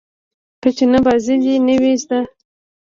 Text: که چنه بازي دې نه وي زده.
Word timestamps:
که 0.61 0.69
چنه 0.77 0.99
بازي 1.05 1.35
دې 1.43 1.55
نه 1.67 1.75
وي 1.81 1.93
زده. 2.01 2.19